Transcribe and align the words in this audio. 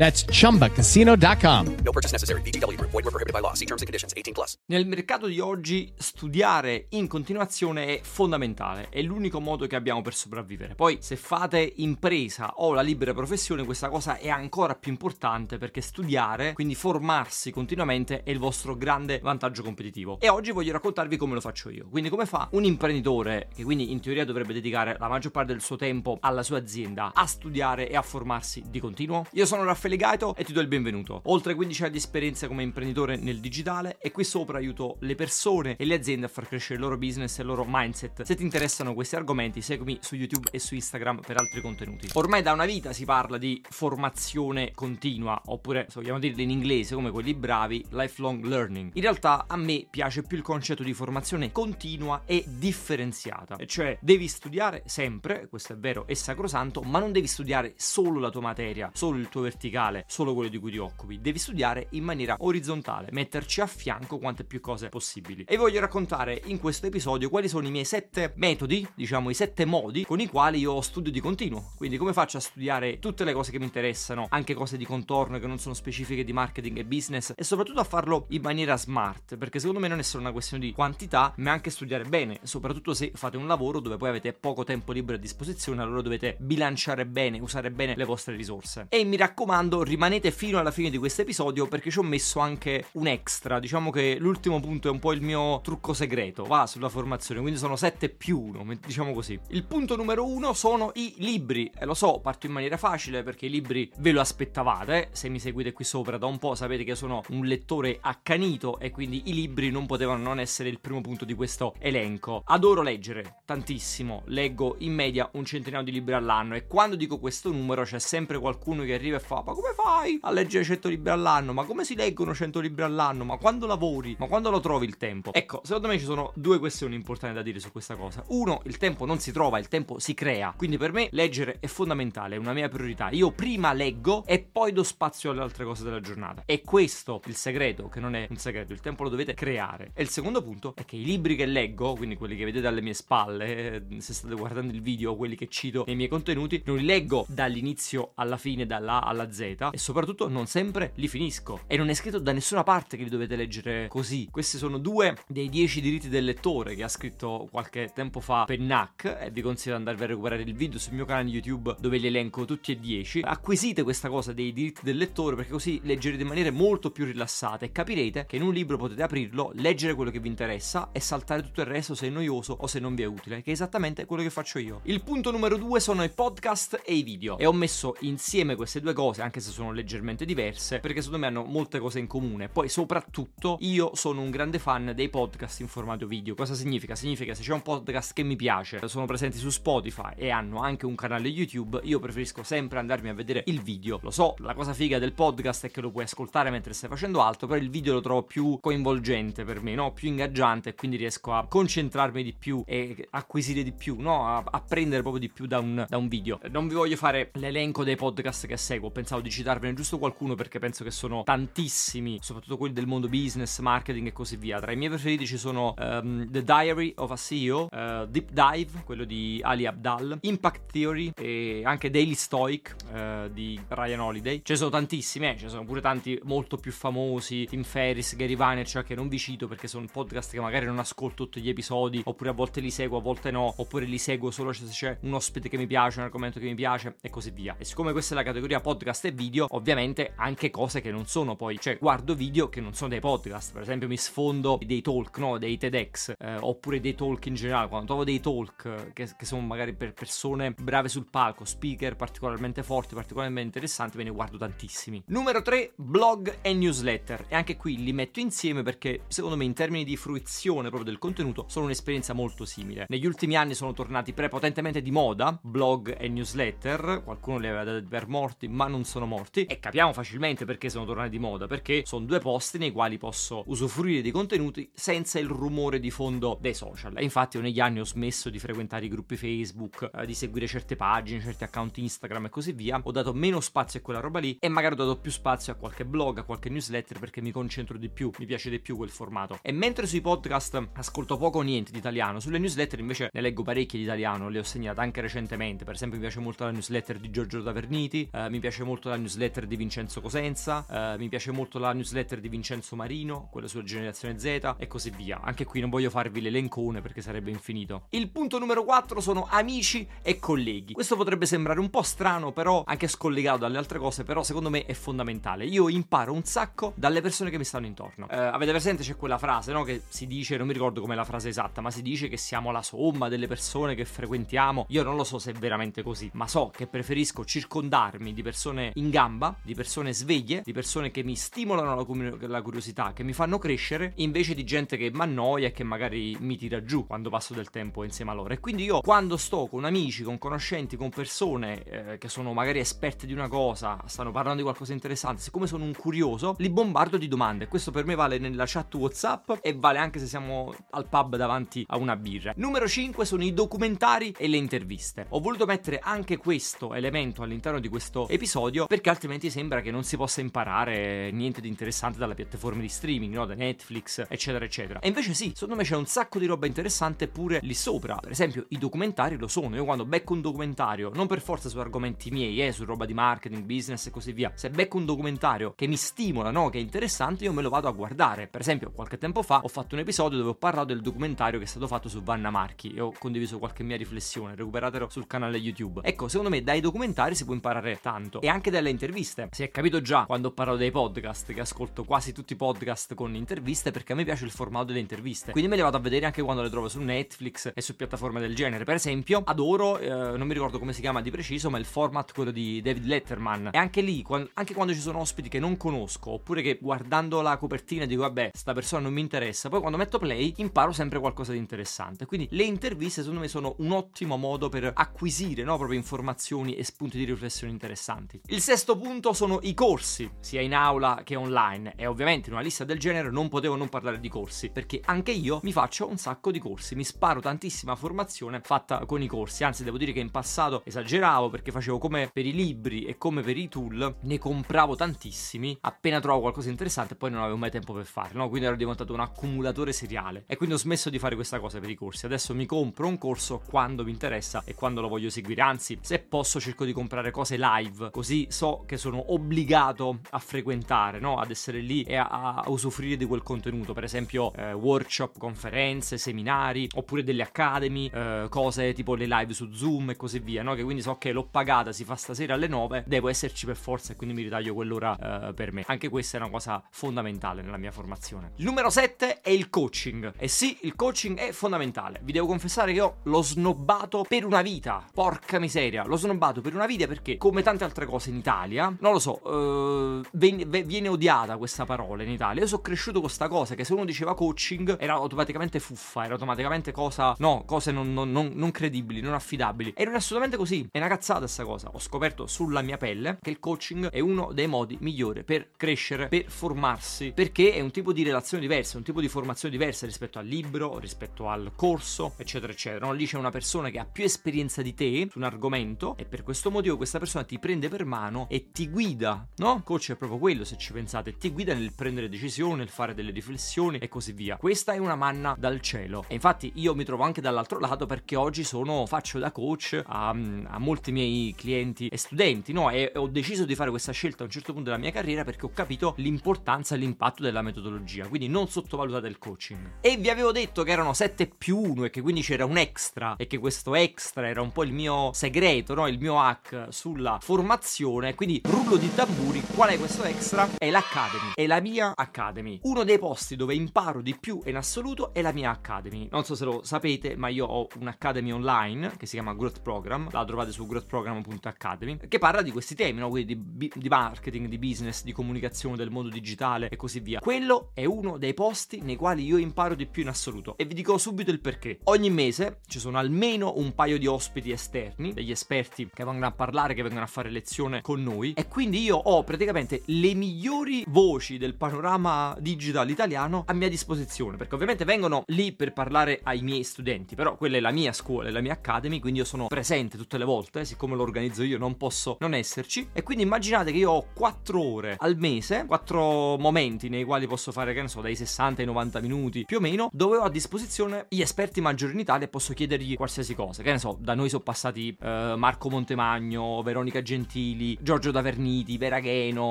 That's 0.00 0.24
chumbacasino.com. 0.24 1.74
No 1.84 1.92
purchase 1.92 2.12
necessary. 2.12 2.40
VGW 2.40 2.74
Group. 2.78 2.90
Void 2.90 3.04
were 3.04 3.10
prohibited 3.10 3.34
by 3.34 3.40
law. 3.40 3.52
See 3.52 3.66
terms 3.66 3.82
and 3.82 3.86
conditions. 3.86 4.14
18 4.16 4.32
plus. 4.32 4.56
Nel 4.68 4.86
mercato 4.86 5.26
di 5.26 5.40
oggi 5.40 5.92
studiare 5.94 6.86
in 6.90 7.06
continuazione 7.06 7.98
è 7.98 8.00
fondamentale, 8.02 8.88
è 8.88 9.02
l'unico 9.02 9.40
modo 9.40 9.66
che 9.66 9.76
abbiamo 9.76 10.00
per 10.00 10.14
sopravvivere. 10.14 10.74
Poi 10.74 10.96
se 11.02 11.16
fate 11.16 11.74
impresa 11.76 12.54
o 12.56 12.72
la 12.72 12.80
libera 12.80 13.12
professione 13.12 13.62
questa 13.64 13.90
cosa 13.90 14.16
è 14.16 14.30
ancora 14.30 14.74
più 14.74 14.90
importante 14.90 15.58
perché 15.58 15.82
studiare, 15.82 16.54
quindi 16.54 16.74
formarsi 16.74 17.50
continuamente 17.50 18.22
è 18.22 18.30
il 18.30 18.38
vostro 18.38 18.76
grande 18.76 19.18
vantaggio 19.18 19.62
competitivo. 19.62 20.18
E 20.18 20.30
oggi 20.30 20.50
voglio 20.50 20.72
raccontarvi 20.72 21.18
come 21.18 21.34
lo 21.34 21.42
faccio 21.42 21.68
io. 21.68 21.88
Quindi 21.90 22.08
come 22.08 22.24
fa 22.24 22.48
un 22.52 22.64
imprenditore 22.64 23.48
che 23.54 23.64
quindi 23.64 23.92
in 23.92 24.00
teoria 24.00 24.24
dovrebbe 24.24 24.54
dedicare 24.54 24.96
la 24.98 25.08
maggior 25.08 25.30
parte 25.30 25.52
del 25.52 25.60
suo 25.60 25.76
tempo 25.76 26.16
alla 26.22 26.42
sua 26.42 26.56
azienda 26.56 27.10
a 27.12 27.26
studiare 27.26 27.90
e 27.90 27.96
a 27.96 28.02
formarsi 28.02 28.64
di 28.66 28.80
continuo? 28.80 29.26
Io 29.32 29.44
sono 29.44 29.62
Raffaele 29.62 29.88
Gaito 29.96 30.34
e 30.36 30.44
ti 30.44 30.52
do 30.52 30.60
il 30.60 30.68
benvenuto. 30.68 31.22
Oltre 31.24 31.54
15 31.54 31.82
anni 31.82 31.92
di 31.92 31.98
esperienza 31.98 32.46
come 32.46 32.62
imprenditore 32.62 33.16
nel 33.16 33.40
digitale 33.40 33.98
e 33.98 34.10
qui 34.10 34.24
sopra 34.24 34.58
aiuto 34.58 34.96
le 35.00 35.14
persone 35.14 35.76
e 35.76 35.84
le 35.84 35.94
aziende 35.94 36.26
a 36.26 36.28
far 36.28 36.46
crescere 36.46 36.74
il 36.74 36.80
loro 36.80 36.96
business 36.96 37.38
e 37.38 37.42
il 37.42 37.48
loro 37.48 37.64
mindset. 37.66 38.22
Se 38.22 38.36
ti 38.36 38.42
interessano 38.42 38.94
questi 38.94 39.16
argomenti, 39.16 39.62
seguimi 39.62 39.98
su 40.02 40.16
YouTube 40.16 40.48
e 40.52 40.58
su 40.58 40.74
Instagram 40.74 41.20
per 41.20 41.38
altri 41.38 41.60
contenuti. 41.60 42.08
Ormai 42.12 42.42
da 42.42 42.52
una 42.52 42.66
vita 42.66 42.92
si 42.92 43.04
parla 43.04 43.38
di 43.38 43.62
formazione 43.68 44.72
continua, 44.74 45.40
oppure 45.46 45.86
se 45.88 46.00
vogliamo 46.00 46.18
dirlo 46.18 46.42
in 46.42 46.50
inglese 46.50 46.94
come 46.94 47.10
quelli 47.10 47.34
bravi, 47.34 47.84
lifelong 47.90 48.44
learning. 48.44 48.90
In 48.94 49.02
realtà 49.02 49.46
a 49.48 49.56
me 49.56 49.86
piace 49.90 50.22
più 50.22 50.36
il 50.36 50.42
concetto 50.42 50.82
di 50.82 50.92
formazione 50.92 51.52
continua 51.52 52.22
e 52.26 52.44
differenziata, 52.46 53.56
e 53.56 53.66
cioè 53.66 53.98
devi 54.00 54.28
studiare 54.28 54.82
sempre, 54.86 55.48
questo 55.48 55.72
è 55.72 55.76
vero 55.76 56.06
e 56.06 56.14
sacrosanto, 56.14 56.82
ma 56.82 56.98
non 56.98 57.12
devi 57.12 57.26
studiare 57.26 57.74
solo 57.76 58.20
la 58.20 58.30
tua 58.30 58.42
materia, 58.42 58.90
solo 58.92 59.18
il 59.18 59.28
tuo 59.28 59.40
verticale 59.40 59.78
verticale, 59.80 60.04
solo 60.06 60.34
quello 60.34 60.50
di 60.50 60.58
cui 60.58 60.70
ti 60.70 60.78
occupi, 60.78 61.20
devi 61.20 61.38
studiare 61.38 61.86
in 61.90 62.04
maniera 62.04 62.36
orizzontale, 62.38 63.08
metterci 63.10 63.60
a 63.60 63.66
fianco 63.66 64.18
quante 64.18 64.44
più 64.44 64.60
cose 64.60 64.88
possibili. 64.88 65.44
E 65.44 65.56
voglio 65.56 65.80
raccontare 65.80 66.40
in 66.46 66.58
questo 66.58 66.86
episodio 66.86 67.30
quali 67.30 67.48
sono 67.48 67.66
i 67.66 67.70
miei 67.70 67.84
sette 67.84 68.32
metodi, 68.36 68.86
diciamo 68.94 69.30
i 69.30 69.34
sette 69.34 69.64
modi 69.64 70.04
con 70.04 70.20
i 70.20 70.28
quali 70.28 70.58
io 70.58 70.80
studio 70.82 71.10
di 71.10 71.20
continuo. 71.20 71.72
Quindi 71.76 71.96
come 71.96 72.12
faccio 72.12 72.36
a 72.36 72.40
studiare 72.40 72.98
tutte 72.98 73.24
le 73.24 73.32
cose 73.32 73.50
che 73.50 73.58
mi 73.58 73.64
interessano, 73.64 74.26
anche 74.30 74.54
cose 74.54 74.76
di 74.76 74.84
contorno 74.84 75.38
che 75.38 75.46
non 75.46 75.58
sono 75.58 75.74
specifiche 75.74 76.24
di 76.24 76.32
marketing 76.32 76.78
e 76.78 76.84
business 76.84 77.32
e 77.36 77.44
soprattutto 77.44 77.80
a 77.80 77.84
farlo 77.84 78.26
in 78.30 78.42
maniera 78.42 78.76
smart, 78.76 79.36
perché 79.36 79.58
secondo 79.58 79.80
me 79.80 79.88
non 79.88 79.98
è 79.98 80.02
solo 80.02 80.22
una 80.22 80.32
questione 80.32 80.64
di 80.64 80.72
quantità, 80.72 81.32
ma 81.38 81.52
anche 81.52 81.70
studiare 81.70 82.04
bene, 82.04 82.40
soprattutto 82.42 82.94
se 82.94 83.12
fate 83.14 83.36
un 83.36 83.46
lavoro 83.46 83.80
dove 83.80 83.96
poi 83.96 84.08
avete 84.08 84.32
poco 84.32 84.64
tempo 84.64 84.92
libero 84.92 85.16
a 85.16 85.20
disposizione, 85.20 85.82
allora 85.82 86.02
dovete 86.02 86.36
bilanciare 86.38 87.06
bene, 87.06 87.38
usare 87.40 87.70
bene 87.70 87.94
le 87.96 88.04
vostre 88.04 88.36
risorse. 88.36 88.86
E 88.88 89.04
mi 89.04 89.16
raccomando 89.16 89.59
raccomando, 89.60 89.82
rimanete 89.82 90.30
fino 90.30 90.58
alla 90.58 90.70
fine 90.70 90.90
di 90.90 90.96
questo 90.96 91.22
episodio 91.22 91.66
perché 91.66 91.90
ci 91.90 91.98
ho 91.98 92.02
messo 92.02 92.40
anche 92.40 92.86
un 92.92 93.06
extra. 93.06 93.58
Diciamo 93.60 93.90
che 93.90 94.16
l'ultimo 94.18 94.58
punto 94.60 94.88
è 94.88 94.90
un 94.90 94.98
po' 94.98 95.12
il 95.12 95.20
mio 95.20 95.60
trucco 95.62 95.92
segreto, 95.92 96.44
va 96.44 96.66
sulla 96.66 96.88
formazione, 96.88 97.40
quindi 97.40 97.58
sono 97.58 97.76
7 97.76 98.08
più 98.08 98.40
1, 98.40 98.78
diciamo 98.86 99.12
così. 99.12 99.38
Il 99.48 99.64
punto 99.64 99.96
numero 99.96 100.26
1 100.26 100.52
sono 100.54 100.92
i 100.94 101.14
libri. 101.18 101.70
E 101.78 101.84
lo 101.84 101.94
so, 101.94 102.20
parto 102.20 102.46
in 102.46 102.52
maniera 102.52 102.76
facile 102.76 103.22
perché 103.22 103.46
i 103.46 103.50
libri 103.50 103.90
ve 103.98 104.12
lo 104.12 104.20
aspettavate. 104.20 105.10
Se 105.12 105.28
mi 105.28 105.38
seguite 105.38 105.72
qui 105.72 105.84
sopra 105.84 106.16
da 106.16 106.26
un 106.26 106.38
po' 106.38 106.54
sapete 106.54 106.84
che 106.84 106.94
sono 106.94 107.22
un 107.28 107.44
lettore 107.44 107.98
accanito 108.00 108.78
e 108.78 108.90
quindi 108.90 109.22
i 109.26 109.34
libri 109.34 109.70
non 109.70 109.86
potevano 109.86 110.22
non 110.22 110.40
essere 110.40 110.68
il 110.68 110.80
primo 110.80 111.00
punto 111.00 111.24
di 111.24 111.34
questo 111.34 111.74
elenco. 111.78 112.42
Adoro 112.46 112.82
leggere 112.82 113.42
tantissimo, 113.44 114.22
leggo 114.26 114.76
in 114.78 114.94
media 114.94 115.28
un 115.34 115.44
centinaio 115.44 115.84
di 115.84 115.92
libri 115.92 116.14
all'anno 116.14 116.54
e 116.54 116.66
quando 116.66 116.96
dico 116.96 117.18
questo 117.18 117.50
numero 117.50 117.82
c'è 117.82 117.98
sempre 117.98 118.38
qualcuno 118.38 118.84
che 118.84 118.94
arriva 118.94 119.16
e 119.16 119.20
fa 119.20 119.42
"Ma 119.50 119.56
come 119.56 119.72
fai 119.74 120.18
a 120.22 120.30
leggere 120.30 120.62
100 120.62 120.88
libri 120.88 121.10
all'anno? 121.10 121.52
Ma 121.52 121.64
come 121.64 121.84
si 121.84 121.96
leggono 121.96 122.32
100 122.32 122.60
libri 122.60 122.84
all'anno? 122.84 123.24
Ma 123.24 123.36
quando 123.36 123.66
lavori? 123.66 124.14
Ma 124.16 124.28
quando 124.28 124.48
lo 124.50 124.60
trovi 124.60 124.86
il 124.86 124.96
tempo? 124.96 125.32
Ecco, 125.32 125.60
secondo 125.64 125.88
me 125.88 125.98
ci 125.98 126.04
sono 126.04 126.30
due 126.36 126.60
questioni 126.60 126.94
importanti 126.94 127.34
da 127.34 127.42
dire 127.42 127.58
su 127.58 127.72
questa 127.72 127.96
cosa. 127.96 128.22
Uno, 128.28 128.62
il 128.66 128.76
tempo 128.76 129.06
non 129.06 129.18
si 129.18 129.32
trova, 129.32 129.58
il 129.58 129.66
tempo 129.66 129.98
si 129.98 130.14
crea. 130.14 130.54
Quindi 130.56 130.76
per 130.76 130.92
me 130.92 131.08
leggere 131.10 131.56
è 131.58 131.66
fondamentale, 131.66 132.36
è 132.36 132.38
una 132.38 132.52
mia 132.52 132.68
priorità. 132.68 133.08
Io 133.10 133.32
prima 133.32 133.72
leggo 133.72 134.24
e 134.24 134.38
poi 134.38 134.70
do 134.72 134.84
spazio 134.84 135.32
alle 135.32 135.42
altre 135.42 135.64
cose 135.64 135.82
della 135.82 136.00
giornata. 136.00 136.44
E 136.46 136.62
questo 136.62 137.20
il 137.26 137.34
segreto, 137.34 137.88
che 137.88 137.98
non 137.98 138.14
è 138.14 138.28
un 138.30 138.36
segreto, 138.36 138.72
il 138.72 138.80
tempo 138.80 139.02
lo 139.02 139.08
dovete 139.08 139.34
creare. 139.34 139.90
E 139.94 140.02
il 140.02 140.10
secondo 140.10 140.42
punto 140.42 140.74
è 140.76 140.84
che 140.84 140.94
i 140.94 141.02
libri 141.02 141.34
che 141.34 141.46
leggo, 141.46 141.94
quindi 141.94 142.14
quelli 142.14 142.36
che 142.36 142.44
vedete 142.44 142.68
alle 142.68 142.82
mie 142.82 142.94
spalle, 142.94 143.74
eh, 143.74 144.00
se 144.00 144.14
state 144.14 144.34
guardando 144.36 144.72
il 144.72 144.80
video, 144.80 145.16
quelli 145.16 145.34
che 145.34 145.48
cito 145.48 145.82
nei 145.86 145.96
miei 145.96 146.08
contenuti, 146.08 146.62
non 146.66 146.76
li 146.76 146.84
leggo 146.84 147.26
dall'inizio 147.28 148.12
alla 148.14 148.36
fine, 148.36 148.66
dalla 148.66 149.02
A 149.02 149.08
alla 149.08 149.32
Z, 149.32 149.39
e 149.44 149.78
soprattutto 149.78 150.28
non 150.28 150.46
sempre 150.46 150.92
li 150.96 151.08
finisco. 151.08 151.62
E 151.66 151.76
non 151.76 151.88
è 151.88 151.94
scritto 151.94 152.18
da 152.18 152.32
nessuna 152.32 152.62
parte 152.62 152.96
che 152.96 153.04
li 153.04 153.08
dovete 153.08 153.36
leggere 153.36 153.88
così. 153.88 154.28
Questi 154.30 154.58
sono 154.58 154.78
due 154.78 155.16
dei 155.26 155.48
dieci 155.48 155.80
diritti 155.80 156.08
del 156.08 156.24
lettore 156.24 156.74
che 156.74 156.82
ha 156.82 156.88
scritto 156.88 157.48
qualche 157.50 157.90
tempo 157.94 158.20
fa 158.20 158.44
Pennac 158.44 159.18
e 159.20 159.30
vi 159.30 159.40
consiglio 159.40 159.74
di 159.74 159.80
andarvi 159.80 160.04
a 160.04 160.06
recuperare 160.06 160.42
il 160.42 160.54
video 160.54 160.78
sul 160.78 160.94
mio 160.94 161.04
canale 161.04 161.28
YouTube 161.28 161.76
dove 161.78 161.98
li 161.98 162.06
elenco 162.06 162.44
tutti 162.44 162.72
e 162.72 162.78
dieci. 162.78 163.20
Acquisite 163.22 163.82
questa 163.82 164.08
cosa 164.08 164.32
dei 164.32 164.52
diritti 164.52 164.80
del 164.82 164.96
lettore 164.96 165.36
perché 165.36 165.52
così 165.52 165.80
leggerete 165.82 166.22
in 166.22 166.28
maniera 166.28 166.50
molto 166.50 166.90
più 166.90 167.04
rilassata 167.04 167.64
e 167.64 167.72
capirete 167.72 168.26
che 168.26 168.36
in 168.36 168.42
un 168.42 168.52
libro 168.52 168.76
potete 168.76 169.02
aprirlo, 169.02 169.52
leggere 169.54 169.94
quello 169.94 170.10
che 170.10 170.20
vi 170.20 170.28
interessa 170.28 170.90
e 170.92 171.00
saltare 171.00 171.42
tutto 171.42 171.60
il 171.60 171.66
resto 171.66 171.94
se 171.94 172.06
è 172.06 172.10
noioso 172.10 172.56
o 172.58 172.66
se 172.66 172.78
non 172.80 172.94
vi 172.94 173.02
è 173.02 173.06
utile, 173.06 173.42
che 173.42 173.50
è 173.50 173.52
esattamente 173.52 174.04
quello 174.04 174.22
che 174.22 174.30
faccio 174.30 174.58
io. 174.58 174.80
Il 174.84 175.02
punto 175.02 175.30
numero 175.30 175.56
due 175.56 175.80
sono 175.80 176.02
i 176.02 176.10
podcast 176.10 176.82
e 176.84 176.94
i 176.94 177.02
video 177.02 177.38
e 177.38 177.46
ho 177.46 177.52
messo 177.52 177.94
insieme 178.00 178.56
queste 178.56 178.80
due 178.80 178.92
cose, 178.92 179.22
anche 179.22 179.29
se 179.38 179.52
sono 179.52 179.70
leggermente 179.70 180.24
diverse, 180.24 180.80
perché 180.80 181.00
secondo 181.02 181.20
me 181.20 181.26
hanno 181.28 181.44
molte 181.44 181.78
cose 181.78 182.00
in 182.00 182.08
comune. 182.08 182.48
Poi 182.48 182.68
soprattutto 182.68 183.58
io 183.60 183.94
sono 183.94 184.20
un 184.22 184.30
grande 184.30 184.58
fan 184.58 184.92
dei 184.96 185.08
podcast 185.08 185.60
in 185.60 185.68
formato 185.68 186.08
video. 186.08 186.34
Cosa 186.34 186.54
significa? 186.54 186.96
Significa 186.96 187.34
se 187.34 187.42
c'è 187.42 187.52
un 187.52 187.62
podcast 187.62 188.12
che 188.12 188.24
mi 188.24 188.34
piace, 188.34 188.80
sono 188.88 189.04
presenti 189.04 189.38
su 189.38 189.50
Spotify 189.50 190.14
e 190.16 190.30
hanno 190.30 190.58
anche 190.60 190.86
un 190.86 190.96
canale 190.96 191.28
YouTube, 191.28 191.80
io 191.84 192.00
preferisco 192.00 192.42
sempre 192.42 192.78
andarmi 192.78 193.10
a 193.10 193.14
vedere 193.14 193.44
il 193.46 193.60
video. 193.60 194.00
Lo 194.02 194.10
so, 194.10 194.34
la 194.38 194.54
cosa 194.54 194.72
figa 194.72 194.98
del 194.98 195.12
podcast 195.12 195.66
è 195.66 195.70
che 195.70 195.80
lo 195.80 195.90
puoi 195.90 196.04
ascoltare 196.04 196.50
mentre 196.50 196.72
stai 196.72 196.88
facendo 196.88 197.20
altro, 197.22 197.46
però 197.46 197.60
il 197.60 197.70
video 197.70 197.92
lo 197.92 198.00
trovo 198.00 198.22
più 198.22 198.58
coinvolgente 198.60 199.44
per 199.44 199.60
me, 199.60 199.74
no? 199.74 199.92
Più 199.92 200.08
ingaggiante 200.08 200.70
e 200.70 200.74
quindi 200.74 200.96
riesco 200.96 201.34
a 201.34 201.46
concentrarmi 201.46 202.22
di 202.22 202.32
più 202.32 202.62
e 202.66 203.06
acquisire 203.10 203.62
di 203.62 203.72
più, 203.72 204.00
no? 204.00 204.26
A 204.26 204.42
apprendere 204.50 205.02
proprio 205.02 205.20
di 205.20 205.28
più 205.28 205.46
da 205.46 205.58
un, 205.58 205.84
da 205.88 205.96
un 205.96 206.08
video. 206.08 206.40
Non 206.50 206.68
vi 206.68 206.74
voglio 206.74 206.96
fare 206.96 207.30
l'elenco 207.34 207.84
dei 207.84 207.96
podcast 207.96 208.46
che 208.46 208.56
seguo, 208.56 208.90
pensavo 208.90 209.19
di 209.20 209.30
citarvene 209.30 209.74
giusto 209.74 209.98
qualcuno 209.98 210.34
perché 210.34 210.58
penso 210.58 210.84
che 210.84 210.90
sono 210.90 211.22
tantissimi, 211.22 212.18
soprattutto 212.20 212.56
quelli 212.56 212.74
del 212.74 212.86
mondo 212.86 213.08
business, 213.08 213.58
marketing 213.60 214.08
e 214.08 214.12
così 214.12 214.36
via. 214.36 214.60
Tra 214.60 214.72
i 214.72 214.76
miei 214.76 214.90
preferiti 214.90 215.26
ci 215.26 215.36
sono 215.36 215.74
um, 215.78 216.28
The 216.30 216.42
Diary 216.42 216.92
of 216.96 217.10
a 217.10 217.16
CEO, 217.16 217.68
uh, 217.70 218.06
Deep 218.06 218.30
Dive, 218.30 218.82
quello 218.84 219.04
di 219.04 219.40
Ali 219.42 219.66
Abdal, 219.66 220.18
Impact 220.22 220.72
Theory 220.72 221.12
e 221.16 221.62
anche 221.64 221.90
Daily 221.90 222.14
Stoic 222.14 222.76
uh, 222.92 223.28
di 223.30 223.60
Ryan 223.68 224.00
Holiday. 224.00 224.42
Ce 224.42 224.52
ne 224.52 224.58
sono 224.58 224.70
tantissimi, 224.70 225.28
eh, 225.28 225.36
ce 225.36 225.44
ne 225.44 225.50
sono 225.50 225.64
pure 225.64 225.80
tanti 225.80 226.18
molto 226.24 226.56
più 226.56 226.72
famosi, 226.72 227.46
Tim 227.46 227.62
Ferris, 227.62 228.16
Gary 228.16 228.36
Vaynerchuk 228.36 228.84
che 228.84 228.94
non 228.94 229.08
vi 229.08 229.18
cito 229.18 229.46
perché 229.46 229.68
sono 229.68 229.86
podcast 229.90 230.32
che 230.32 230.40
magari 230.40 230.66
non 230.66 230.78
ascolto 230.78 231.24
tutti 231.24 231.40
gli 231.40 231.48
episodi, 231.48 232.00
oppure 232.04 232.30
a 232.30 232.32
volte 232.32 232.60
li 232.60 232.70
seguo, 232.70 232.98
a 232.98 233.00
volte 233.00 233.30
no, 233.30 233.52
oppure 233.58 233.84
li 233.84 233.98
seguo 233.98 234.30
solo 234.30 234.52
se 234.52 234.66
c'è 234.66 234.98
un 235.02 235.14
ospite 235.14 235.48
che 235.48 235.56
mi 235.56 235.66
piace, 235.66 235.98
un 235.98 236.06
argomento 236.06 236.40
che 236.40 236.46
mi 236.46 236.54
piace 236.54 236.96
e 237.00 237.10
così 237.10 237.30
via. 237.30 237.56
E 237.58 237.64
siccome 237.64 237.92
questa 237.92 238.14
è 238.14 238.16
la 238.16 238.24
categoria 238.24 238.60
podcast 238.60 239.04
video, 239.12 239.46
ovviamente 239.50 240.12
anche 240.16 240.50
cose 240.50 240.80
che 240.80 240.90
non 240.90 241.06
sono 241.06 241.36
poi, 241.36 241.58
cioè 241.58 241.78
guardo 241.78 242.14
video 242.14 242.48
che 242.48 242.60
non 242.60 242.74
sono 242.74 242.90
dei 242.90 243.00
podcast, 243.00 243.52
per 243.52 243.62
esempio 243.62 243.88
mi 243.88 243.96
sfondo 243.96 244.58
dei 244.62 244.82
talk, 244.82 245.18
no, 245.18 245.38
dei 245.38 245.56
TEDx, 245.56 246.14
eh, 246.18 246.36
oppure 246.36 246.80
dei 246.80 246.94
talk 246.94 247.26
in 247.26 247.34
generale, 247.34 247.68
quando 247.68 247.86
trovo 247.86 248.04
dei 248.04 248.20
talk 248.20 248.92
che, 248.92 249.10
che 249.16 249.24
sono 249.24 249.42
magari 249.42 249.74
per 249.74 249.92
persone 249.92 250.52
brave 250.52 250.88
sul 250.88 251.06
palco, 251.08 251.44
speaker 251.44 251.96
particolarmente 251.96 252.62
forti, 252.62 252.94
particolarmente 252.94 253.42
interessanti, 253.42 253.96
me 253.96 254.04
ne 254.04 254.10
guardo 254.10 254.38
tantissimi. 254.38 255.02
Numero 255.06 255.42
3, 255.42 255.72
blog 255.76 256.38
e 256.42 256.54
newsletter. 256.54 257.26
E 257.28 257.34
anche 257.34 257.56
qui 257.56 257.82
li 257.82 257.92
metto 257.92 258.20
insieme 258.20 258.62
perché 258.62 259.02
secondo 259.08 259.36
me 259.36 259.44
in 259.44 259.54
termini 259.54 259.84
di 259.84 259.96
fruizione 259.96 260.68
proprio 260.68 260.90
del 260.90 260.98
contenuto 260.98 261.44
sono 261.48 261.66
un'esperienza 261.66 262.12
molto 262.12 262.44
simile. 262.44 262.86
Negli 262.88 263.06
ultimi 263.06 263.36
anni 263.36 263.54
sono 263.54 263.72
tornati 263.72 264.12
prepotentemente 264.12 264.82
di 264.82 264.90
moda 264.90 265.38
blog 265.42 265.96
e 265.98 266.08
newsletter, 266.08 267.02
qualcuno 267.04 267.38
li 267.38 267.46
aveva 267.46 267.64
dati 267.64 267.86
per 267.86 268.08
morti 268.08 268.48
ma 268.48 268.66
non 268.66 268.84
sono 268.84 268.99
morti 269.06 269.44
e 269.44 269.58
capiamo 269.58 269.92
facilmente 269.92 270.44
perché 270.44 270.68
sono 270.68 270.84
tornati 270.84 271.10
di 271.10 271.18
moda, 271.18 271.46
perché 271.46 271.82
sono 271.84 272.04
due 272.04 272.18
posti 272.18 272.58
nei 272.58 272.72
quali 272.72 272.98
posso 272.98 273.42
usufruire 273.46 274.02
dei 274.02 274.10
contenuti 274.10 274.70
senza 274.74 275.18
il 275.18 275.28
rumore 275.28 275.80
di 275.80 275.90
fondo 275.90 276.38
dei 276.40 276.54
social. 276.54 276.96
E 276.96 277.02
infatti 277.02 277.36
io 277.36 277.42
negli 277.42 277.60
anni 277.60 277.80
ho 277.80 277.84
smesso 277.84 278.30
di 278.30 278.38
frequentare 278.38 278.86
i 278.86 278.88
gruppi 278.88 279.16
Facebook, 279.16 279.90
eh, 279.94 280.06
di 280.06 280.14
seguire 280.14 280.46
certe 280.46 280.76
pagine, 280.76 281.20
certi 281.20 281.44
account 281.44 281.78
Instagram 281.78 282.26
e 282.26 282.28
così 282.28 282.52
via, 282.52 282.80
ho 282.82 282.90
dato 282.90 283.12
meno 283.12 283.40
spazio 283.40 283.80
a 283.80 283.82
quella 283.82 284.00
roba 284.00 284.18
lì 284.18 284.36
e 284.40 284.48
magari 284.48 284.74
ho 284.74 284.76
dato 284.76 284.98
più 284.98 285.10
spazio 285.10 285.52
a 285.52 285.56
qualche 285.56 285.84
blog, 285.84 286.18
a 286.18 286.22
qualche 286.22 286.48
newsletter 286.48 286.98
perché 286.98 287.20
mi 287.20 287.30
concentro 287.30 287.78
di 287.78 287.88
più, 287.88 288.10
mi 288.18 288.26
piace 288.26 288.50
di 288.50 288.60
più 288.60 288.76
quel 288.76 288.90
formato. 288.90 289.38
E 289.42 289.52
mentre 289.52 289.86
sui 289.86 290.00
podcast 290.00 290.68
ascolto 290.74 291.16
poco 291.16 291.38
o 291.38 291.42
niente 291.42 291.72
di 291.72 291.78
italiano, 291.78 292.20
sulle 292.20 292.38
newsletter 292.38 292.78
invece 292.78 293.08
ne 293.12 293.20
leggo 293.20 293.42
parecchie 293.42 293.78
di 293.78 293.84
italiano, 293.84 294.28
le 294.28 294.38
ho 294.38 294.42
segnate 294.42 294.80
anche 294.80 295.00
recentemente. 295.00 295.64
Per 295.64 295.74
esempio, 295.74 295.98
mi 295.98 296.04
piace 296.04 296.20
molto 296.20 296.44
la 296.44 296.50
newsletter 296.50 296.98
di 296.98 297.10
Giorgio 297.10 297.42
Taverniti, 297.42 298.08
eh, 298.12 298.28
mi 298.28 298.38
piace 298.40 298.64
molto 298.64 298.89
la 298.90 298.96
newsletter 298.96 299.46
di 299.46 299.56
Vincenzo 299.56 300.00
Cosenza, 300.00 300.66
eh, 300.68 300.98
mi 300.98 301.08
piace 301.08 301.30
molto 301.30 301.58
la 301.58 301.72
newsletter 301.72 302.20
di 302.20 302.28
Vincenzo 302.28 302.76
Marino, 302.76 303.28
quella 303.30 303.48
sulla 303.48 303.62
generazione 303.62 304.18
Z 304.18 304.54
e 304.58 304.66
così 304.66 304.90
via. 304.90 305.20
Anche 305.22 305.44
qui 305.44 305.60
non 305.60 305.70
voglio 305.70 305.90
farvi 305.90 306.20
l'elencone 306.20 306.80
perché 306.80 307.00
sarebbe 307.00 307.30
infinito. 307.30 307.86
Il 307.90 308.10
punto 308.10 308.38
numero 308.38 308.64
4 308.64 309.00
sono 309.00 309.26
amici 309.30 309.86
e 310.02 310.18
colleghi. 310.18 310.74
Questo 310.74 310.96
potrebbe 310.96 311.26
sembrare 311.26 311.60
un 311.60 311.70
po' 311.70 311.82
strano, 311.82 312.32
però 312.32 312.64
anche 312.66 312.88
scollegato 312.88 313.38
dalle 313.38 313.58
altre 313.58 313.78
cose, 313.78 314.04
però 314.04 314.22
secondo 314.22 314.50
me 314.50 314.64
è 314.64 314.74
fondamentale. 314.74 315.44
Io 315.46 315.68
imparo 315.68 316.12
un 316.12 316.24
sacco 316.24 316.72
dalle 316.74 317.00
persone 317.00 317.30
che 317.30 317.38
mi 317.38 317.44
stanno 317.44 317.66
intorno. 317.66 318.08
Eh, 318.08 318.16
avete 318.16 318.50
presente 318.50 318.82
c'è 318.82 318.96
quella 318.96 319.18
frase, 319.18 319.52
no? 319.52 319.62
Che 319.62 319.82
si 319.88 320.06
dice, 320.06 320.36
non 320.36 320.46
mi 320.46 320.52
ricordo 320.52 320.80
com'è 320.80 320.94
la 320.94 321.04
frase 321.04 321.28
esatta, 321.28 321.60
ma 321.60 321.70
si 321.70 321.82
dice 321.82 322.08
che 322.08 322.16
siamo 322.16 322.50
la 322.50 322.62
somma 322.62 323.08
delle 323.08 323.26
persone 323.26 323.74
che 323.74 323.84
frequentiamo. 323.84 324.66
Io 324.68 324.82
non 324.82 324.96
lo 324.96 325.04
so 325.04 325.18
se 325.18 325.30
è 325.30 325.34
veramente 325.34 325.82
così, 325.82 326.10
ma 326.14 326.26
so 326.26 326.50
che 326.54 326.66
preferisco 326.66 327.24
circondarmi 327.24 328.12
di 328.12 328.22
persone 328.22 328.72
in 328.80 328.90
gamba, 328.90 329.36
di 329.42 329.54
persone 329.54 329.92
sveglie, 329.92 330.40
di 330.42 330.52
persone 330.52 330.90
che 330.90 331.04
mi 331.04 331.14
stimolano 331.14 331.74
la, 331.74 332.26
la 332.26 332.42
curiosità, 332.42 332.92
che 332.94 333.02
mi 333.02 333.12
fanno 333.12 333.38
crescere, 333.38 333.92
invece 333.96 334.34
di 334.34 334.44
gente 334.44 334.76
che 334.76 334.90
mi 334.90 335.00
annoia 335.00 335.48
e 335.48 335.52
che 335.52 335.62
magari 335.64 336.16
mi 336.18 336.36
tira 336.36 336.64
giù 336.64 336.86
quando 336.86 337.10
passo 337.10 337.34
del 337.34 337.50
tempo 337.50 337.84
insieme 337.84 338.10
a 338.10 338.14
loro. 338.14 338.32
E 338.32 338.40
quindi 338.40 338.64
io 338.64 338.80
quando 338.80 339.16
sto 339.16 339.46
con 339.46 339.64
amici, 339.64 340.02
con 340.02 340.18
conoscenti, 340.18 340.76
con 340.76 340.88
persone 340.88 341.62
eh, 341.64 341.98
che 341.98 342.08
sono 342.08 342.32
magari 342.32 342.58
esperte 342.58 343.06
di 343.06 343.12
una 343.12 343.28
cosa, 343.28 343.78
stanno 343.86 344.10
parlando 344.10 344.38
di 344.38 344.44
qualcosa 344.44 344.70
di 344.70 344.76
interessante, 344.76 345.20
siccome 345.20 345.46
sono 345.46 345.64
un 345.64 345.74
curioso, 345.74 346.34
li 346.38 346.48
bombardo 346.48 346.96
di 346.96 347.06
domande. 347.06 347.48
Questo 347.48 347.70
per 347.70 347.84
me 347.84 347.94
vale 347.94 348.18
nella 348.18 348.44
chat 348.46 348.74
WhatsApp 348.74 349.32
e 349.42 349.54
vale 349.54 349.78
anche 349.78 349.98
se 349.98 350.06
siamo 350.06 350.54
al 350.70 350.88
pub 350.88 351.16
davanti 351.16 351.64
a 351.68 351.76
una 351.76 351.96
birra. 351.96 352.32
Numero 352.36 352.66
5 352.66 353.04
sono 353.04 353.24
i 353.24 353.34
documentari 353.34 354.14
e 354.16 354.26
le 354.26 354.38
interviste. 354.38 355.06
Ho 355.10 355.20
voluto 355.20 355.44
mettere 355.44 355.78
anche 355.82 356.16
questo 356.16 356.72
elemento 356.72 357.22
all'interno 357.22 357.60
di 357.60 357.68
questo 357.68 358.08
episodio 358.08 358.59
perché 358.66 358.90
altrimenti 358.90 359.30
sembra 359.30 359.60
che 359.60 359.70
non 359.70 359.84
si 359.84 359.96
possa 359.96 360.20
imparare 360.20 361.10
niente 361.10 361.40
di 361.40 361.48
interessante 361.48 361.98
dalle 361.98 362.14
piattaforme 362.14 362.60
di 362.60 362.68
streaming, 362.68 363.14
no? 363.14 363.26
da 363.26 363.34
Netflix, 363.34 364.04
eccetera, 364.08 364.44
eccetera. 364.44 364.80
E 364.80 364.88
invece 364.88 365.14
sì, 365.14 365.32
secondo 365.34 365.56
me 365.56 365.64
c'è 365.64 365.76
un 365.76 365.86
sacco 365.86 366.18
di 366.18 366.26
roba 366.26 366.46
interessante 366.46 367.08
pure 367.08 367.40
lì 367.42 367.54
sopra. 367.54 367.96
Per 367.96 368.10
esempio, 368.10 368.46
i 368.48 368.58
documentari 368.58 369.16
lo 369.16 369.28
sono. 369.28 369.56
Io 369.56 369.64
quando 369.64 369.84
becco 369.84 370.12
un 370.12 370.20
documentario, 370.20 370.90
non 370.94 371.06
per 371.06 371.20
forza 371.20 371.48
su 371.48 371.58
argomenti 371.58 372.10
miei, 372.10 372.40
eh, 372.42 372.52
su 372.52 372.64
roba 372.64 372.86
di 372.86 372.94
marketing, 372.94 373.42
business 373.42 373.86
e 373.86 373.90
così 373.90 374.12
via. 374.12 374.32
Se 374.34 374.50
becco 374.50 374.76
un 374.76 374.84
documentario 374.84 375.54
che 375.56 375.66
mi 375.66 375.76
stimola, 375.76 376.30
no? 376.30 376.48
Che 376.48 376.58
è 376.58 376.60
interessante, 376.60 377.24
io 377.24 377.32
me 377.32 377.42
lo 377.42 377.48
vado 377.48 377.68
a 377.68 377.72
guardare. 377.72 378.26
Per 378.26 378.40
esempio, 378.40 378.70
qualche 378.70 378.98
tempo 378.98 379.22
fa 379.22 379.40
ho 379.42 379.48
fatto 379.48 379.74
un 379.74 379.80
episodio 379.80 380.18
dove 380.18 380.30
ho 380.30 380.34
parlato 380.34 380.68
del 380.68 380.80
documentario 380.80 381.38
che 381.38 381.44
è 381.44 381.48
stato 381.48 381.66
fatto 381.66 381.88
su 381.88 382.02
Vanna 382.02 382.30
Marchi 382.30 382.72
e 382.74 382.80
ho 382.80 382.92
condiviso 382.98 383.38
qualche 383.38 383.62
mia 383.62 383.76
riflessione. 383.76 384.34
Recuperatelo 384.34 384.88
sul 384.88 385.06
canale 385.06 385.38
YouTube. 385.38 385.80
Ecco, 385.82 386.08
secondo 386.08 386.30
me 386.30 386.42
dai 386.42 386.60
documentari 386.60 387.14
si 387.14 387.24
può 387.24 387.34
imparare 387.34 387.78
tanto. 387.80 388.20
E 388.20 388.28
anche 388.28 388.49
dalle 388.50 388.70
interviste. 388.70 389.28
Si 389.30 389.42
è 389.42 389.50
capito 389.50 389.80
già 389.80 390.04
quando 390.04 390.28
ho 390.28 390.32
parlato 390.32 390.58
dei 390.58 390.70
podcast, 390.70 391.32
che 391.32 391.40
ascolto 391.40 391.84
quasi 391.84 392.12
tutti 392.12 392.32
i 392.34 392.36
podcast 392.36 392.94
con 392.94 393.14
interviste 393.14 393.70
perché 393.70 393.92
a 393.92 393.96
me 393.96 394.04
piace 394.04 394.24
il 394.24 394.30
formato 394.30 394.66
delle 394.66 394.80
interviste. 394.80 395.32
Quindi 395.32 395.48
me 395.50 395.56
le 395.56 395.62
vado 395.62 395.76
a 395.76 395.80
vedere 395.80 396.06
anche 396.06 396.22
quando 396.22 396.42
le 396.42 396.50
trovo 396.50 396.68
su 396.68 396.80
Netflix 396.80 397.52
e 397.54 397.60
su 397.60 397.76
piattaforme 397.76 398.20
del 398.20 398.34
genere. 398.34 398.64
Per 398.64 398.74
esempio, 398.74 399.22
adoro, 399.24 399.78
eh, 399.78 399.88
non 399.88 400.26
mi 400.26 400.34
ricordo 400.34 400.58
come 400.58 400.72
si 400.72 400.80
chiama 400.80 401.02
di 401.02 401.10
preciso, 401.10 401.50
ma 401.50 401.58
il 401.58 401.64
format 401.64 402.12
quello 402.12 402.30
di 402.30 402.60
David 402.60 402.84
Letterman. 402.84 403.50
E 403.52 403.58
anche 403.58 403.80
lì, 403.80 404.02
quando, 404.02 404.30
anche 404.34 404.54
quando 404.54 404.72
ci 404.72 404.80
sono 404.80 404.98
ospiti 404.98 405.28
che 405.28 405.38
non 405.38 405.56
conosco, 405.56 406.12
oppure 406.12 406.42
che 406.42 406.58
guardando 406.60 407.20
la 407.20 407.36
copertina 407.36 407.84
dico, 407.84 408.02
vabbè, 408.02 408.30
sta 408.34 408.52
persona 408.52 408.82
non 408.82 408.92
mi 408.92 409.00
interessa, 409.00 409.48
poi 409.48 409.60
quando 409.60 409.78
metto 409.78 409.98
play 409.98 410.34
imparo 410.36 410.72
sempre 410.72 410.98
qualcosa 410.98 411.32
di 411.32 411.38
interessante. 411.38 412.06
Quindi 412.06 412.28
le 412.30 412.44
interviste 412.44 413.00
secondo 413.00 413.20
me 413.20 413.28
sono 413.28 413.54
un 413.58 413.72
ottimo 413.72 414.16
modo 414.16 414.48
per 414.48 414.70
acquisire 414.74 415.42
no, 415.42 415.56
proprio 415.56 415.78
informazioni 415.78 416.54
e 416.54 416.64
spunti 416.64 416.98
di 416.98 417.04
riflessione 417.04 417.52
interessanti. 417.52 418.20
Il 418.26 418.39
sesto 418.40 418.76
punto 418.76 419.12
sono 419.12 419.38
i 419.42 419.54
corsi, 419.54 420.10
sia 420.20 420.40
in 420.40 420.54
aula 420.54 421.02
che 421.04 421.16
online. 421.16 421.74
E 421.76 421.86
ovviamente 421.86 422.28
in 422.28 422.34
una 422.34 422.44
lista 422.44 422.64
del 422.64 422.78
genere 422.78 423.10
non 423.10 423.28
potevo 423.28 423.56
non 423.56 423.68
parlare 423.68 424.00
di 424.00 424.08
corsi, 424.08 424.50
perché 424.50 424.80
anche 424.84 425.10
io 425.10 425.40
mi 425.42 425.52
faccio 425.52 425.88
un 425.88 425.96
sacco 425.96 426.30
di 426.30 426.38
corsi, 426.38 426.74
mi 426.74 426.84
sparo 426.84 427.20
tantissima 427.20 427.76
formazione 427.76 428.40
fatta 428.42 428.84
con 428.86 429.02
i 429.02 429.06
corsi. 429.06 429.44
Anzi, 429.44 429.64
devo 429.64 429.78
dire 429.78 429.92
che 429.92 430.00
in 430.00 430.10
passato 430.10 430.62
esageravo 430.64 431.28
perché 431.28 431.50
facevo 431.50 431.78
come 431.78 432.10
per 432.12 432.26
i 432.26 432.32
libri 432.32 432.84
e 432.84 432.96
come 432.96 433.22
per 433.22 433.36
i 433.36 433.48
tool, 433.48 433.96
ne 434.00 434.18
compravo 434.18 434.76
tantissimi, 434.76 435.58
appena 435.62 436.00
trovo 436.00 436.20
qualcosa 436.20 436.46
di 436.46 436.52
interessante, 436.52 436.94
poi 436.94 437.10
non 437.10 437.20
avevo 437.20 437.36
mai 437.36 437.50
tempo 437.50 437.72
per 437.72 437.86
farlo, 437.86 438.22
no? 438.22 438.28
Quindi 438.28 438.46
ero 438.46 438.56
diventato 438.56 438.92
un 438.92 439.00
accumulatore 439.00 439.72
seriale. 439.72 440.24
E 440.26 440.36
quindi 440.36 440.54
ho 440.54 440.58
smesso 440.58 440.90
di 440.90 440.98
fare 440.98 441.14
questa 441.14 441.40
cosa 441.40 441.58
per 441.58 441.70
i 441.70 441.74
corsi. 441.74 442.06
Adesso 442.06 442.34
mi 442.34 442.46
compro 442.46 442.86
un 442.86 442.98
corso 442.98 443.42
quando 443.48 443.84
mi 443.84 443.90
interessa 443.90 444.42
e 444.44 444.54
quando 444.54 444.80
lo 444.80 444.88
voglio 444.88 445.10
seguire. 445.10 445.42
Anzi, 445.42 445.78
se 445.80 445.98
posso 445.98 446.40
cerco 446.40 446.64
di 446.64 446.72
comprare 446.72 447.10
cose 447.10 447.36
live, 447.38 447.90
così 447.90 448.26
so 448.30 448.64
che 448.66 448.76
sono 448.76 449.12
obbligato 449.12 449.98
a 450.10 450.18
frequentare, 450.18 450.98
no? 450.98 451.18
Ad 451.18 451.30
essere 451.30 451.60
lì 451.60 451.82
e 451.82 451.96
a, 451.96 452.08
a 452.08 452.44
usufruire 452.46 452.96
di 452.96 453.04
quel 453.04 453.22
contenuto. 453.22 453.72
Per 453.72 453.84
esempio, 453.84 454.32
eh, 454.34 454.52
workshop, 454.52 455.18
conferenze, 455.18 455.98
seminari, 455.98 456.68
oppure 456.74 457.02
delle 457.02 457.22
academy, 457.22 457.90
eh, 457.92 458.26
cose 458.28 458.72
tipo 458.72 458.94
le 458.94 459.06
live 459.06 459.32
su 459.32 459.52
Zoom 459.52 459.90
e 459.90 459.96
così 459.96 460.18
via, 460.18 460.42
no? 460.42 460.54
Che 460.54 460.62
quindi 460.62 460.82
so 460.82 460.96
che 460.96 461.12
l'ho 461.12 461.26
pagata, 461.26 461.72
si 461.72 461.84
fa 461.84 461.96
stasera 461.96 462.34
alle 462.34 462.46
9, 462.46 462.84
devo 462.86 463.08
esserci 463.08 463.46
per 463.46 463.56
forza 463.56 463.92
e 463.92 463.96
quindi 463.96 464.14
mi 464.14 464.22
ritaglio 464.22 464.54
quell'ora 464.54 465.28
eh, 465.28 465.34
per 465.34 465.52
me. 465.52 465.64
Anche 465.66 465.88
questa 465.88 466.18
è 466.18 466.20
una 466.20 466.30
cosa 466.30 466.62
fondamentale 466.70 467.42
nella 467.42 467.56
mia 467.56 467.72
formazione. 467.72 468.32
Numero 468.36 468.70
7 468.70 469.20
è 469.20 469.30
il 469.30 469.50
coaching. 469.50 470.12
E 470.16 470.28
sì, 470.28 470.58
il 470.62 470.74
coaching 470.76 471.18
è 471.18 471.32
fondamentale. 471.32 472.00
Vi 472.02 472.12
devo 472.12 472.26
confessare 472.26 472.72
che 472.72 472.80
ho 472.80 472.98
l'ho 473.04 473.22
snobbato 473.22 474.04
per 474.08 474.24
una 474.24 474.42
vita. 474.42 474.84
Porca 474.92 475.38
miseria, 475.38 475.84
l'ho 475.84 475.96
snobbato 475.96 476.40
per 476.40 476.54
una 476.54 476.66
vita 476.66 476.86
perché, 476.86 477.16
come 477.16 477.42
tante 477.42 477.64
altre 477.64 477.86
cose 477.86 478.10
Italia, 478.20 478.74
non 478.80 478.92
lo 478.92 478.98
so, 478.98 479.20
uh, 479.28 480.02
ven- 480.12 480.48
viene 480.48 480.88
odiata 480.88 481.36
questa 481.36 481.64
parola 481.64 482.02
in 482.02 482.10
Italia. 482.10 482.42
Io 482.42 482.48
sono 482.48 482.62
cresciuto 482.62 483.00
con 483.00 483.02
questa 483.02 483.28
cosa 483.28 483.54
che 483.54 483.64
se 483.64 483.72
uno 483.72 483.84
diceva 483.84 484.14
coaching 484.14 484.76
era 484.78 484.94
automaticamente 484.94 485.58
fuffa, 485.58 486.04
era 486.04 486.14
automaticamente 486.14 486.72
cosa, 486.72 487.14
no, 487.18 487.42
cose 487.46 487.72
non, 487.72 487.92
non, 487.92 488.12
non, 488.12 488.30
non 488.34 488.50
credibili, 488.50 489.00
non 489.00 489.14
affidabili. 489.14 489.72
E 489.76 489.84
non 489.84 489.94
è 489.94 489.96
assolutamente 489.96 490.36
così, 490.36 490.68
è 490.70 490.78
una 490.78 490.88
cazzata 490.88 491.20
questa 491.20 491.44
cosa. 491.44 491.70
Ho 491.72 491.78
scoperto 491.78 492.26
sulla 492.26 492.62
mia 492.62 492.76
pelle 492.76 493.18
che 493.20 493.30
il 493.30 493.40
coaching 493.40 493.88
è 493.88 494.00
uno 494.00 494.32
dei 494.32 494.46
modi 494.46 494.76
migliori 494.80 495.24
per 495.24 495.50
crescere, 495.56 496.08
per 496.08 496.24
formarsi, 496.28 497.12
perché 497.12 497.52
è 497.52 497.60
un 497.60 497.70
tipo 497.70 497.92
di 497.92 498.02
relazione 498.02 498.42
diversa, 498.42 498.76
un 498.76 498.84
tipo 498.84 499.00
di 499.00 499.08
formazione 499.08 499.56
diversa 499.56 499.86
rispetto 499.86 500.18
al 500.18 500.26
libro, 500.26 500.78
rispetto 500.78 501.28
al 501.28 501.52
corso, 501.56 502.14
eccetera, 502.16 502.52
eccetera. 502.52 502.86
No? 502.86 502.92
Lì 502.92 503.06
c'è 503.06 503.16
una 503.16 503.30
persona 503.30 503.70
che 503.70 503.78
ha 503.78 503.84
più 503.84 504.04
esperienza 504.04 504.62
di 504.62 504.74
te 504.74 505.08
su 505.10 505.18
un 505.18 505.24
argomento 505.24 505.96
e 505.96 506.04
per 506.04 506.22
questo 506.22 506.50
motivo 506.50 506.76
questa 506.76 506.98
persona 506.98 507.24
ti 507.24 507.38
prende 507.38 507.68
per 507.68 507.84
mano 507.84 508.09
e 508.28 508.50
ti 508.52 508.68
guida, 508.68 509.26
no? 509.36 509.62
Coach 509.62 509.92
è 509.92 509.96
proprio 509.96 510.18
quello, 510.18 510.44
se 510.44 510.56
ci 510.56 510.72
pensate, 510.72 511.16
ti 511.16 511.30
guida 511.30 511.54
nel 511.54 511.72
prendere 511.74 512.08
decisioni, 512.08 512.56
nel 512.56 512.68
fare 512.68 512.94
delle 512.94 513.10
riflessioni 513.10 513.78
e 513.78 513.88
così 513.88 514.12
via. 514.12 514.36
Questa 514.36 514.72
è 514.72 514.78
una 514.78 514.96
manna 514.96 515.34
dal 515.38 515.60
cielo. 515.60 516.04
E 516.08 516.14
infatti 516.14 516.52
io 516.56 516.74
mi 516.74 516.84
trovo 516.84 517.04
anche 517.04 517.20
dall'altro 517.20 517.58
lato 517.58 517.86
perché 517.86 518.16
oggi 518.16 518.44
sono, 518.44 518.86
faccio 518.86 519.18
da 519.18 519.30
coach 519.30 519.82
a, 519.84 520.08
a 520.08 520.58
molti 520.58 520.92
miei 520.92 521.34
clienti 521.36 521.88
e 521.88 521.96
studenti, 521.96 522.52
no? 522.52 522.70
E 522.70 522.92
ho 522.94 523.06
deciso 523.06 523.44
di 523.44 523.54
fare 523.54 523.70
questa 523.70 523.92
scelta 523.92 524.22
a 524.22 524.26
un 524.26 524.32
certo 524.32 524.52
punto 524.52 524.70
della 524.70 524.80
mia 524.80 524.90
carriera 524.90 525.24
perché 525.24 525.46
ho 525.46 525.52
capito 525.52 525.94
l'importanza 525.98 526.74
e 526.74 526.78
l'impatto 526.78 527.22
della 527.22 527.42
metodologia. 527.42 528.06
Quindi 528.08 528.28
non 528.28 528.48
sottovalutate 528.48 529.06
il 529.06 529.18
coaching. 529.18 529.78
E 529.80 529.96
vi 529.96 530.10
avevo 530.10 530.32
detto 530.32 530.62
che 530.62 530.70
erano 530.70 530.92
7 530.92 531.26
più 531.36 531.58
1 531.58 531.84
e 531.84 531.90
che 531.90 532.00
quindi 532.00 532.22
c'era 532.22 532.44
un 532.44 532.56
extra 532.56 533.16
e 533.16 533.26
che 533.26 533.38
questo 533.38 533.74
extra 533.74 534.28
era 534.28 534.42
un 534.42 534.52
po' 534.52 534.64
il 534.64 534.72
mio 534.72 535.12
segreto, 535.12 535.74
no? 535.74 535.86
Il 535.86 535.98
mio 535.98 536.20
hack 536.20 536.66
sulla 536.70 537.18
formazione. 537.20 537.99
Quindi 538.14 538.40
rullo 538.44 538.76
di 538.76 538.92
tamburi, 538.94 539.42
qual 539.54 539.70
è 539.70 539.78
questo 539.78 540.02
extra? 540.04 540.48
È 540.56 540.70
l'Academy, 540.70 541.32
è 541.34 541.46
la 541.46 541.60
mia 541.60 541.92
Academy. 541.94 542.58
Uno 542.62 542.84
dei 542.84 542.98
posti 542.98 543.36
dove 543.36 543.54
imparo 543.54 544.00
di 544.00 544.16
più 544.18 544.40
in 544.46 544.56
assoluto 544.56 545.12
è 545.12 545.22
la 545.22 545.32
mia 545.32 545.50
Academy. 545.50 546.08
Non 546.10 546.24
so 546.24 546.34
se 546.34 546.44
lo 546.44 546.62
sapete, 546.64 547.16
ma 547.16 547.28
io 547.28 547.46
ho 547.46 547.68
un'Academy 547.78 548.32
online 548.32 548.94
che 548.96 549.06
si 549.06 549.14
chiama 549.14 549.34
Growth 549.34 549.60
Program, 549.60 550.08
la 550.10 550.24
trovate 550.24 550.52
su 550.52 550.66
growthprogram.academy, 550.66 551.98
che 552.08 552.18
parla 552.18 552.42
di 552.42 552.50
questi 552.50 552.74
temi, 552.74 553.00
no? 553.00 553.08
Quindi 553.08 553.38
di, 553.56 553.70
di 553.74 553.88
marketing, 553.88 554.48
di 554.48 554.58
business, 554.58 555.02
di 555.02 555.12
comunicazione 555.12 555.76
del 555.76 555.90
mondo 555.90 556.08
digitale 556.08 556.68
e 556.68 556.76
così 556.76 557.00
via. 557.00 557.20
Quello 557.20 557.70
è 557.74 557.84
uno 557.84 558.16
dei 558.16 558.34
posti 558.34 558.80
nei 558.80 558.96
quali 558.96 559.24
io 559.24 559.36
imparo 559.36 559.74
di 559.74 559.86
più 559.86 560.02
in 560.02 560.08
assoluto. 560.08 560.56
E 560.56 560.64
vi 560.64 560.74
dico 560.74 560.98
subito 560.98 561.30
il 561.30 561.40
perché. 561.40 561.80
Ogni 561.84 562.10
mese 562.10 562.60
ci 562.66 562.78
sono 562.78 562.98
almeno 562.98 563.54
un 563.56 563.74
paio 563.74 563.98
di 563.98 564.06
ospiti 564.06 564.50
esterni, 564.50 565.12
degli 565.12 565.30
esperti 565.30 565.88
che 565.92 566.04
vengono 566.04 566.26
a 566.26 566.32
parlare, 566.32 566.74
che 566.74 566.82
vengono 566.82 567.04
a 567.04 567.08
fare 567.08 567.30
lezione 567.30 567.80
con 567.90 568.02
noi. 568.04 568.34
E 568.34 568.46
quindi 568.46 568.80
io 568.82 568.96
ho 568.96 569.24
praticamente 569.24 569.82
le 569.86 570.14
migliori 570.14 570.84
voci 570.86 571.38
del 571.38 571.54
panorama 571.54 572.36
digital 572.38 572.88
italiano 572.88 573.42
a 573.46 573.52
mia 573.52 573.68
disposizione. 573.68 574.36
Perché 574.36 574.54
ovviamente 574.54 574.84
vengono 574.84 575.24
lì 575.26 575.50
per 575.50 575.72
parlare 575.72 576.20
ai 576.22 576.40
miei 576.42 576.62
studenti. 576.62 577.16
Però 577.16 577.36
quella 577.36 577.56
è 577.56 577.60
la 577.60 577.72
mia 577.72 577.92
scuola, 577.92 578.28
è 578.28 578.30
la 578.30 578.40
mia 578.40 578.52
academy. 578.52 579.00
Quindi 579.00 579.18
io 579.18 579.24
sono 579.24 579.48
presente 579.48 579.96
tutte 579.96 580.18
le 580.18 580.24
volte. 580.24 580.64
Siccome 580.64 580.94
lo 580.94 581.02
organizzo 581.02 581.42
io, 581.42 581.58
non 581.58 581.76
posso 581.76 582.16
non 582.20 582.32
esserci. 582.32 582.90
E 582.92 583.02
quindi 583.02 583.24
immaginate 583.24 583.72
che 583.72 583.78
io 583.78 583.90
ho 583.90 584.06
4 584.14 584.62
ore 584.62 584.96
al 585.00 585.16
mese, 585.16 585.64
4 585.66 586.36
momenti 586.38 586.88
nei 586.88 587.02
quali 587.02 587.26
posso 587.26 587.50
fare, 587.50 587.74
che 587.74 587.82
ne 587.82 587.88
so, 587.88 588.00
dai 588.00 588.14
60 588.14 588.60
ai 588.60 588.66
90 588.68 589.00
minuti 589.00 589.44
più 589.44 589.56
o 589.56 589.60
meno, 589.60 589.88
dove 589.92 590.18
ho 590.18 590.22
a 590.22 590.30
disposizione 590.30 591.06
gli 591.08 591.22
esperti 591.22 591.60
maggiori 591.60 591.94
in 591.94 591.98
Italia 591.98 592.26
e 592.26 592.28
posso 592.28 592.54
chiedergli 592.54 592.94
qualsiasi 592.94 593.34
cosa. 593.34 593.64
Che 593.64 593.72
ne 593.72 593.78
so, 593.78 593.96
da 593.98 594.14
noi 594.14 594.28
sono 594.28 594.42
passati 594.42 594.96
uh, 595.00 595.34
Marco 595.36 595.68
Montemagno, 595.68 596.62
Veronica 596.62 597.02
Gentili, 597.02 597.69
Giorgio 597.80 598.10
Daverniti, 598.10 598.78
Veragheno, 598.78 599.50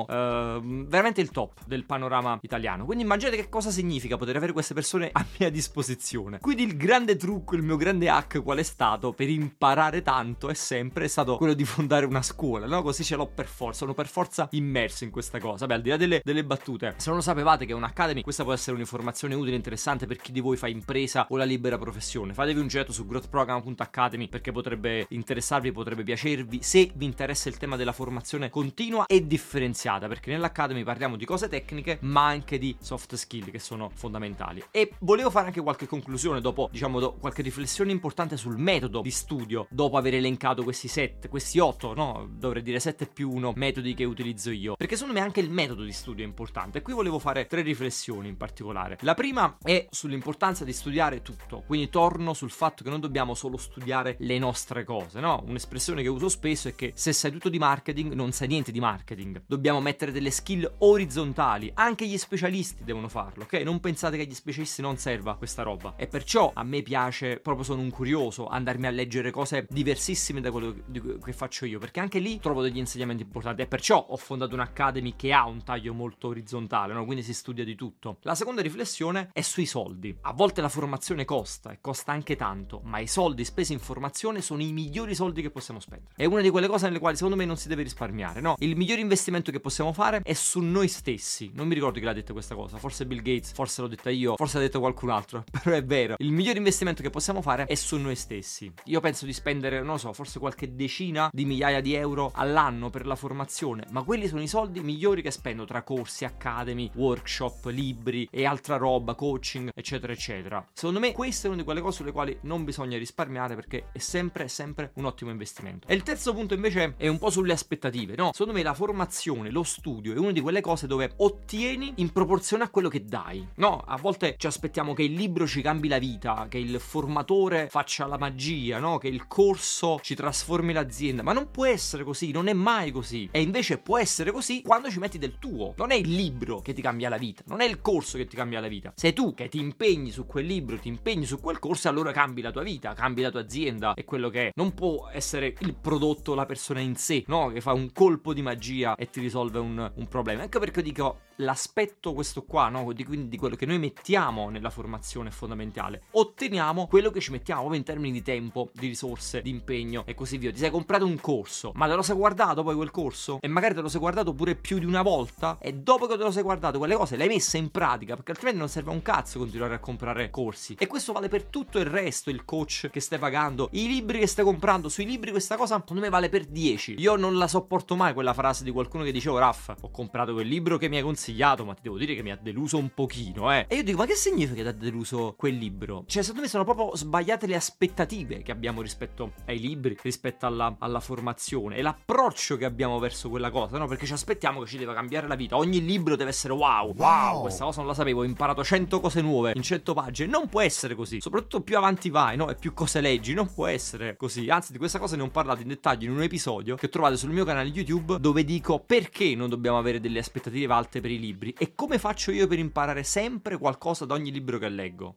uh, 0.00 0.86
veramente 0.86 1.20
il 1.20 1.30
top 1.30 1.64
del 1.66 1.84
panorama 1.84 2.38
italiano. 2.42 2.84
Quindi 2.84 3.04
immaginate 3.04 3.36
che 3.36 3.48
cosa 3.48 3.70
significa 3.70 4.16
poter 4.16 4.36
avere 4.36 4.52
queste 4.52 4.74
persone 4.74 5.10
a 5.12 5.24
mia 5.38 5.50
disposizione. 5.50 6.38
Quindi 6.40 6.62
il 6.62 6.76
grande 6.76 7.16
trucco, 7.16 7.56
il 7.56 7.62
mio 7.62 7.76
grande 7.76 8.08
hack 8.08 8.42
qual 8.42 8.58
è 8.58 8.62
stato 8.62 9.12
per 9.12 9.28
imparare 9.28 10.02
tanto 10.02 10.48
è 10.48 10.54
sempre 10.54 11.08
stato 11.08 11.36
quello 11.36 11.54
di 11.54 11.64
fondare 11.64 12.06
una 12.06 12.22
scuola, 12.22 12.66
no? 12.66 12.82
Così 12.82 13.04
ce 13.04 13.16
l'ho 13.16 13.26
per 13.26 13.46
forza, 13.46 13.78
sono 13.78 13.94
per 13.94 14.06
forza 14.06 14.48
immerso 14.52 15.04
in 15.04 15.10
questa 15.10 15.38
cosa. 15.38 15.66
Beh, 15.66 15.74
al 15.74 15.82
di 15.82 15.88
là 15.88 15.96
delle, 15.96 16.20
delle 16.22 16.44
battute, 16.44 16.94
se 16.96 17.08
non 17.08 17.16
lo 17.16 17.22
sapevate 17.22 17.64
che 17.64 17.72
è 17.72 17.74
un'academy, 17.74 18.22
questa 18.22 18.44
può 18.44 18.52
essere 18.52 18.74
un'informazione 18.74 19.34
utile 19.34 19.52
e 19.52 19.56
interessante 19.56 20.06
per 20.06 20.18
chi 20.18 20.32
di 20.32 20.40
voi 20.40 20.56
fa 20.56 20.68
impresa 20.68 21.26
o 21.30 21.36
la 21.36 21.44
libera 21.44 21.78
professione. 21.78 22.34
Fatevi 22.34 22.60
un 22.60 22.68
getto 22.68 22.92
su 22.92 23.06
growthprogram.academy 23.06 24.28
perché 24.28 24.52
potrebbe 24.52 25.06
interessarvi, 25.08 25.72
potrebbe 25.72 26.02
piacervi 26.02 26.62
se 26.62 26.90
vi 26.94 27.04
interessa 27.04 27.48
il 27.48 27.56
tema 27.56 27.76
della 27.76 27.92
formazione 27.92 28.09
continua 28.50 29.06
e 29.06 29.26
differenziata, 29.26 30.08
perché 30.08 30.30
nell'academy 30.30 30.82
parliamo 30.82 31.16
di 31.16 31.24
cose 31.24 31.48
tecniche, 31.48 31.98
ma 32.02 32.26
anche 32.26 32.58
di 32.58 32.76
soft 32.80 33.14
skill 33.14 33.50
che 33.50 33.58
sono 33.58 33.90
fondamentali. 33.94 34.62
E 34.70 34.92
volevo 35.00 35.30
fare 35.30 35.46
anche 35.46 35.60
qualche 35.60 35.86
conclusione 35.86 36.40
dopo, 36.40 36.68
diciamo, 36.70 36.98
do, 37.00 37.14
qualche 37.14 37.42
riflessione 37.42 37.92
importante 37.92 38.36
sul 38.36 38.56
metodo 38.56 39.00
di 39.00 39.10
studio 39.10 39.66
dopo 39.70 39.96
aver 39.96 40.14
elencato 40.14 40.62
questi 40.62 40.88
set, 40.88 41.28
questi 41.28 41.58
otto, 41.58 41.94
no, 41.94 42.28
dovrei 42.30 42.62
dire 42.62 42.80
7 42.80 43.06
più 43.06 43.30
1 43.30 43.52
metodi 43.56 43.94
che 43.94 44.04
utilizzo 44.04 44.50
io, 44.50 44.74
perché 44.76 44.96
secondo 44.96 45.18
me 45.18 45.24
anche 45.24 45.40
il 45.40 45.50
metodo 45.50 45.82
di 45.82 45.92
studio 45.92 46.24
è 46.24 46.26
importante. 46.26 46.82
Qui 46.82 46.92
volevo 46.92 47.18
fare 47.18 47.46
tre 47.46 47.62
riflessioni 47.62 48.28
in 48.28 48.36
particolare. 48.36 48.98
La 49.02 49.14
prima 49.14 49.56
è 49.62 49.86
sull'importanza 49.90 50.64
di 50.64 50.72
studiare 50.72 51.22
tutto, 51.22 51.62
quindi 51.66 51.88
torno 51.88 52.34
sul 52.34 52.50
fatto 52.50 52.82
che 52.82 52.90
non 52.90 53.00
dobbiamo 53.00 53.34
solo 53.34 53.56
studiare 53.56 54.16
le 54.20 54.38
nostre 54.38 54.84
cose, 54.84 55.20
no? 55.20 55.42
Un'espressione 55.46 56.02
che 56.02 56.08
uso 56.08 56.28
spesso 56.28 56.68
è 56.68 56.74
che 56.74 56.92
se 56.94 57.12
sai 57.12 57.30
tutto 57.30 57.48
di 57.48 57.58
marketing 57.58 57.99
non 58.04 58.32
sai 58.32 58.48
niente 58.48 58.72
di 58.72 58.80
marketing. 58.80 59.42
Dobbiamo 59.46 59.80
mettere 59.80 60.12
delle 60.12 60.30
skill 60.30 60.70
orizzontali, 60.78 61.70
anche 61.74 62.06
gli 62.06 62.18
specialisti 62.18 62.84
devono 62.84 63.08
farlo, 63.08 63.44
ok? 63.44 63.54
Non 63.62 63.80
pensate 63.80 64.16
che 64.16 64.22
agli 64.22 64.34
specialisti 64.34 64.82
non 64.82 64.96
serva 64.96 65.36
questa 65.36 65.62
roba. 65.62 65.94
E 65.96 66.06
perciò 66.06 66.50
a 66.54 66.62
me 66.62 66.82
piace, 66.82 67.38
proprio 67.40 67.64
sono 67.64 67.80
un 67.80 67.90
curioso, 67.90 68.46
andarmi 68.46 68.86
a 68.86 68.90
leggere 68.90 69.30
cose 69.30 69.66
diversissime 69.68 70.40
da 70.40 70.50
quello 70.50 70.74
che 71.22 71.32
faccio 71.32 71.66
io, 71.66 71.78
perché 71.78 72.00
anche 72.00 72.18
lì 72.18 72.38
trovo 72.40 72.62
degli 72.62 72.78
insegnamenti 72.78 73.22
importanti 73.22 73.62
e 73.62 73.66
perciò 73.66 73.98
ho 73.98 74.16
fondato 74.16 74.54
un'academy 74.54 75.14
che 75.16 75.32
ha 75.32 75.46
un 75.46 75.62
taglio 75.62 75.94
molto 75.94 76.28
orizzontale, 76.28 76.92
no? 76.92 77.04
Quindi 77.04 77.22
si 77.22 77.34
studia 77.34 77.64
di 77.64 77.74
tutto. 77.74 78.18
La 78.22 78.34
seconda 78.34 78.62
riflessione 78.62 79.30
è 79.32 79.40
sui 79.40 79.66
soldi. 79.66 80.16
A 80.22 80.32
volte 80.32 80.60
la 80.60 80.68
formazione 80.68 81.24
costa 81.24 81.70
e 81.70 81.78
costa 81.80 82.12
anche 82.12 82.36
tanto, 82.36 82.80
ma 82.84 82.98
i 82.98 83.06
soldi 83.06 83.44
spesi 83.44 83.72
in 83.72 83.78
formazione 83.78 84.40
sono 84.40 84.62
i 84.62 84.72
migliori 84.72 85.14
soldi 85.14 85.42
che 85.42 85.50
possiamo 85.50 85.80
spendere. 85.80 86.14
È 86.16 86.24
una 86.24 86.40
di 86.40 86.50
quelle 86.50 86.66
cose 86.66 86.86
nelle 86.86 86.98
quali 86.98 87.16
secondo 87.16 87.36
me 87.36 87.44
non 87.44 87.56
si 87.56 87.68
deve 87.68 87.82
risparmiare, 87.90 88.40
no? 88.40 88.54
Il 88.58 88.76
miglior 88.76 88.98
investimento 88.98 89.50
che 89.50 89.60
possiamo 89.60 89.92
fare 89.92 90.20
è 90.22 90.32
su 90.32 90.60
noi 90.60 90.88
stessi. 90.88 91.50
Non 91.54 91.66
mi 91.66 91.74
ricordo 91.74 91.98
chi 91.98 92.04
l'ha 92.04 92.12
detto 92.12 92.32
questa 92.32 92.54
cosa, 92.54 92.78
forse 92.78 93.04
Bill 93.04 93.18
Gates, 93.18 93.52
forse 93.52 93.82
l'ho 93.82 93.88
detta 93.88 94.10
io, 94.10 94.36
forse 94.36 94.58
l'ha 94.58 94.64
detto 94.64 94.78
qualcun 94.78 95.10
altro, 95.10 95.44
però 95.50 95.76
è 95.76 95.84
vero. 95.84 96.14
Il 96.18 96.32
miglior 96.32 96.56
investimento 96.56 97.02
che 97.02 97.10
possiamo 97.10 97.42
fare 97.42 97.64
è 97.64 97.74
su 97.74 97.96
noi 97.96 98.14
stessi. 98.14 98.72
Io 98.84 99.00
penso 99.00 99.26
di 99.26 99.32
spendere, 99.32 99.82
non 99.82 99.98
so, 99.98 100.12
forse 100.12 100.38
qualche 100.38 100.74
decina 100.74 101.28
di 101.32 101.44
migliaia 101.44 101.80
di 101.80 101.94
euro 101.94 102.30
all'anno 102.34 102.90
per 102.90 103.06
la 103.06 103.16
formazione, 103.16 103.84
ma 103.90 104.02
quelli 104.02 104.28
sono 104.28 104.42
i 104.42 104.48
soldi 104.48 104.80
migliori 104.80 105.22
che 105.22 105.30
spendo 105.30 105.64
tra 105.64 105.82
corsi, 105.82 106.24
academy, 106.24 106.90
workshop, 106.94 107.66
libri 107.66 108.28
e 108.30 108.44
altra 108.46 108.76
roba, 108.76 109.14
coaching, 109.14 109.70
eccetera, 109.74 110.12
eccetera. 110.12 110.64
Secondo 110.72 111.00
me 111.00 111.12
questa 111.12 111.46
è 111.46 111.50
una 111.50 111.58
di 111.58 111.64
quelle 111.64 111.80
cose 111.80 111.96
sulle 111.96 112.12
quali 112.12 112.38
non 112.42 112.64
bisogna 112.64 112.98
risparmiare 112.98 113.54
perché 113.54 113.88
è 113.92 113.98
sempre, 113.98 114.48
sempre 114.48 114.92
un 114.94 115.04
ottimo 115.06 115.30
investimento. 115.30 115.88
E 115.88 115.94
il 115.94 116.02
terzo 116.02 116.32
punto 116.32 116.54
invece 116.54 116.94
è 116.96 117.08
un 117.08 117.18
po' 117.18 117.30
sulle 117.30 117.52
aspettative, 117.52 117.79
no? 118.16 118.30
Secondo 118.32 118.52
me 118.52 118.62
la 118.62 118.74
formazione, 118.74 119.50
lo 119.50 119.62
studio 119.62 120.14
è 120.14 120.18
una 120.18 120.32
di 120.32 120.40
quelle 120.40 120.60
cose 120.60 120.86
dove 120.86 121.12
ottieni 121.16 121.94
in 121.96 122.12
proporzione 122.12 122.64
a 122.64 122.68
quello 122.68 122.88
che 122.88 123.04
dai. 123.04 123.46
No, 123.56 123.82
a 123.86 123.96
volte 123.96 124.34
ci 124.38 124.46
aspettiamo 124.46 124.94
che 124.94 125.02
il 125.02 125.12
libro 125.12 125.46
ci 125.46 125.62
cambi 125.62 125.88
la 125.88 125.98
vita, 125.98 126.46
che 126.48 126.58
il 126.58 126.78
formatore 126.78 127.68
faccia 127.68 128.06
la 128.06 128.18
magia, 128.18 128.78
no? 128.78 128.98
Che 128.98 129.08
il 129.08 129.26
corso 129.26 129.98
ci 130.02 130.14
trasformi 130.14 130.72
l'azienda, 130.72 131.22
ma 131.22 131.32
non 131.32 131.50
può 131.50 131.66
essere 131.66 132.04
così, 132.04 132.30
non 132.30 132.48
è 132.48 132.52
mai 132.52 132.90
così. 132.90 133.28
E 133.30 133.40
invece 133.40 133.78
può 133.78 133.98
essere 133.98 134.30
così 134.32 134.62
quando 134.62 134.90
ci 134.90 134.98
metti 134.98 135.18
del 135.18 135.38
tuo. 135.38 135.74
Non 135.76 135.90
è 135.90 135.94
il 135.94 136.14
libro 136.14 136.60
che 136.60 136.72
ti 136.72 136.82
cambia 136.82 137.08
la 137.08 137.18
vita, 137.18 137.42
non 137.46 137.60
è 137.60 137.64
il 137.64 137.80
corso 137.80 138.16
che 138.16 138.26
ti 138.26 138.36
cambia 138.36 138.60
la 138.60 138.68
vita. 138.68 138.92
Sei 138.94 139.12
tu 139.12 139.34
che 139.34 139.48
ti 139.48 139.58
impegni 139.58 140.10
su 140.10 140.26
quel 140.26 140.46
libro, 140.46 140.78
ti 140.78 140.88
impegni 140.88 141.24
su 141.24 141.40
quel 141.40 141.58
corso 141.58 141.88
allora 141.88 142.12
cambi 142.12 142.42
la 142.42 142.50
tua 142.50 142.62
vita, 142.62 142.92
cambi 142.94 143.22
la 143.22 143.30
tua 143.30 143.40
azienda 143.40 143.94
e 143.94 144.04
quello 144.04 144.28
che 144.28 144.48
è. 144.48 144.52
Non 144.54 144.74
può 144.74 145.08
essere 145.12 145.54
il 145.60 145.74
prodotto, 145.74 146.34
la 146.34 146.46
persona 146.46 146.80
in 146.80 146.96
sé, 146.96 147.24
no? 147.26 147.48
Che 147.48 147.60
fa 147.60 147.69
un 147.72 147.92
colpo 147.92 148.32
di 148.32 148.42
magia 148.42 148.94
e 148.94 149.10
ti 149.10 149.20
risolve 149.20 149.58
un, 149.58 149.92
un 149.94 150.08
problema. 150.08 150.42
Ecco 150.42 150.58
perché 150.58 150.82
dico 150.82 151.28
l'aspetto 151.40 152.12
questo 152.12 152.44
qua, 152.44 152.68
no? 152.68 152.92
Di, 152.92 153.04
quindi 153.04 153.28
di 153.28 153.36
quello 153.36 153.56
che 153.56 153.66
noi 153.66 153.78
mettiamo 153.78 154.48
nella 154.50 154.70
formazione 154.70 155.30
fondamentale. 155.30 156.02
Otteniamo 156.12 156.86
quello 156.86 157.10
che 157.10 157.20
ci 157.20 157.30
mettiamo 157.30 157.72
in 157.74 157.82
termini 157.82 158.12
di 158.12 158.22
tempo, 158.22 158.70
di 158.72 158.88
risorse, 158.88 159.42
di 159.42 159.50
impegno 159.50 160.04
e 160.06 160.14
così 160.14 160.38
via. 160.38 160.50
Ti 160.52 160.58
sei 160.58 160.70
comprato 160.70 161.06
un 161.06 161.18
corso, 161.20 161.72
ma 161.74 161.86
te 161.86 161.94
lo 161.94 162.02
sei 162.02 162.16
guardato 162.16 162.62
poi 162.62 162.74
quel 162.74 162.90
corso? 162.90 163.38
E 163.40 163.48
magari 163.48 163.74
te 163.74 163.80
lo 163.80 163.88
sei 163.88 164.00
guardato 164.00 164.32
pure 164.34 164.54
più 164.54 164.78
di 164.78 164.84
una 164.84 165.02
volta? 165.02 165.58
E 165.60 165.74
dopo 165.74 166.06
che 166.06 166.16
te 166.16 166.22
lo 166.22 166.30
sei 166.30 166.42
guardato, 166.42 166.78
quelle 166.78 166.96
cose 166.96 167.16
le 167.16 167.24
hai 167.24 167.28
messe 167.28 167.58
in 167.58 167.70
pratica, 167.70 168.14
perché 168.14 168.32
altrimenti 168.32 168.60
non 168.60 168.68
serve 168.68 168.90
a 168.90 168.94
un 168.94 169.02
cazzo 169.02 169.38
continuare 169.38 169.74
a 169.74 169.78
comprare 169.78 170.30
corsi. 170.30 170.76
E 170.78 170.86
questo 170.86 171.12
vale 171.12 171.28
per 171.28 171.44
tutto 171.44 171.78
il 171.78 171.86
resto, 171.86 172.30
il 172.30 172.44
coach 172.44 172.88
che 172.90 173.00
stai 173.00 173.18
pagando, 173.18 173.68
i 173.72 173.86
libri 173.86 174.18
che 174.18 174.26
stai 174.26 174.44
comprando. 174.44 174.88
Sui 174.88 175.06
libri 175.06 175.30
questa 175.30 175.56
cosa 175.56 175.78
secondo 175.78 176.02
me 176.02 176.08
vale 176.10 176.28
per 176.28 176.44
10. 176.44 176.96
Io 176.98 177.16
non 177.16 177.36
la 177.36 177.48
so 177.48 177.59
sopporto 177.60 177.94
mai 177.94 178.14
quella 178.14 178.32
frase 178.32 178.64
di 178.64 178.70
qualcuno 178.70 179.04
che 179.04 179.12
dicevo, 179.12 179.38
Raff, 179.38 179.72
ho 179.80 179.90
comprato 179.90 180.32
quel 180.32 180.48
libro 180.48 180.78
che 180.78 180.88
mi 180.88 180.96
hai 180.96 181.02
consigliato, 181.02 181.64
ma 181.64 181.74
ti 181.74 181.82
devo 181.82 181.98
dire 181.98 182.14
che 182.14 182.22
mi 182.22 182.30
ha 182.30 182.38
deluso 182.40 182.78
un 182.78 182.90
pochino, 182.94 183.52
eh. 183.52 183.66
E 183.68 183.76
io 183.76 183.82
dico, 183.82 183.98
ma 183.98 184.06
che 184.06 184.14
significa 184.14 184.54
che 184.54 184.62
ti 184.62 184.68
ha 184.68 184.72
deluso 184.72 185.34
quel 185.36 185.56
libro? 185.56 186.04
Cioè, 186.06 186.22
secondo 186.22 186.42
me 186.42 186.48
sono 186.48 186.64
proprio 186.64 186.96
sbagliate 186.96 187.46
le 187.46 187.56
aspettative 187.56 188.42
che 188.42 188.50
abbiamo 188.50 188.80
rispetto 188.80 189.32
ai 189.46 189.58
libri, 189.60 189.96
rispetto 190.00 190.46
alla, 190.46 190.74
alla 190.78 191.00
formazione 191.00 191.76
e 191.76 191.82
l'approccio 191.82 192.56
che 192.56 192.64
abbiamo 192.64 192.98
verso 192.98 193.28
quella 193.28 193.50
cosa, 193.50 193.76
no? 193.76 193.86
Perché 193.86 194.06
ci 194.06 194.14
aspettiamo 194.14 194.60
che 194.60 194.66
ci 194.66 194.78
deve 194.78 194.94
cambiare 194.94 195.28
la 195.28 195.34
vita. 195.34 195.56
Ogni 195.56 195.84
libro 195.84 196.16
deve 196.16 196.30
essere 196.30 196.54
wow, 196.54 196.94
wow, 196.96 197.42
questa 197.42 197.64
cosa 197.64 197.80
non 197.80 197.88
la 197.88 197.94
sapevo, 197.94 198.20
ho 198.20 198.24
imparato 198.24 198.64
100 198.64 199.00
cose 199.00 199.20
nuove 199.20 199.52
in 199.54 199.62
100 199.62 199.92
pagine. 199.92 200.30
Non 200.30 200.48
può 200.48 200.62
essere 200.62 200.94
così. 200.94 201.20
Soprattutto 201.20 201.60
più 201.60 201.76
avanti 201.76 202.08
vai, 202.08 202.36
no? 202.36 202.48
E 202.48 202.54
più 202.54 202.72
cose 202.72 203.02
leggi, 203.02 203.34
non 203.34 203.52
può 203.52 203.66
essere 203.66 204.16
così. 204.16 204.48
Anzi, 204.48 204.72
di 204.72 204.78
questa 204.78 204.98
cosa 204.98 205.16
ne 205.16 205.22
ho 205.22 205.28
parlato 205.28 205.60
in 205.60 205.68
dettaglio 205.68 206.06
in 206.06 206.12
un 206.12 206.22
episodio 206.22 206.74
che 206.76 206.88
trovate 206.88 207.16
sul 207.16 207.30
mio 207.30 207.44
canale 207.44 207.49
YouTube 207.58 208.18
dove 208.18 208.44
dico 208.44 208.78
perché 208.78 209.34
non 209.34 209.48
dobbiamo 209.48 209.78
avere 209.78 210.00
delle 210.00 210.20
aspettative 210.20 210.72
alte 210.72 211.00
per 211.00 211.10
i 211.10 211.18
libri 211.18 211.54
e 211.58 211.74
come 211.74 211.98
faccio 211.98 212.30
io 212.30 212.46
per 212.46 212.58
imparare 212.58 213.02
sempre 213.02 213.58
qualcosa 213.58 214.04
da 214.04 214.14
ogni 214.14 214.30
libro 214.30 214.58
che 214.58 214.68
leggo. 214.68 215.16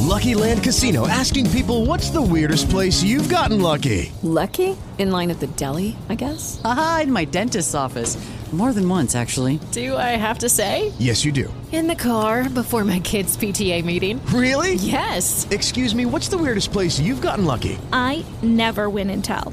Lucky 0.00 0.34
Land 0.34 0.62
Casino 0.62 1.06
asking 1.06 1.50
people 1.50 1.86
what's 1.86 2.10
the 2.10 2.20
weirdest 2.20 2.68
place 2.68 3.02
you've 3.02 3.28
gotten 3.28 3.60
lucky? 3.60 4.12
Lucky? 4.22 4.76
In 4.98 5.10
line 5.10 5.30
at 5.30 5.40
the 5.40 5.48
deli, 5.56 5.96
I 6.08 6.14
guess? 6.14 6.60
Aha, 6.62 7.00
in 7.04 7.12
my 7.12 7.24
dentist's 7.24 7.74
office. 7.74 8.16
More 8.52 8.72
than 8.72 8.88
once, 8.88 9.16
actually. 9.16 9.58
Do 9.72 9.96
I 9.96 10.16
have 10.16 10.38
to 10.38 10.48
say? 10.48 10.92
Yes, 11.00 11.24
you 11.24 11.32
do. 11.32 11.52
In 11.72 11.88
the 11.88 11.96
car 11.96 12.48
before 12.48 12.84
my 12.84 13.00
kids' 13.00 13.36
PTA 13.36 13.84
meeting. 13.84 14.24
Really? 14.26 14.74
Yes. 14.74 15.48
Excuse 15.50 15.92
me, 15.92 16.06
what's 16.06 16.28
the 16.28 16.38
weirdest 16.38 16.70
place 16.70 17.00
you've 17.00 17.20
gotten 17.20 17.46
lucky? 17.46 17.78
I 17.92 18.24
never 18.42 18.88
win 18.88 19.10
and 19.10 19.24
tell. 19.24 19.52